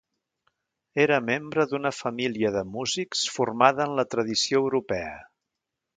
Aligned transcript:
Era 1.03 1.19
membre 1.25 1.65
d'una 1.73 1.91
família 1.97 2.51
de 2.57 2.63
músics 2.77 3.23
formada 3.35 3.87
en 3.89 3.95
la 4.01 4.07
tradició 4.15 4.63
europea. 4.67 5.17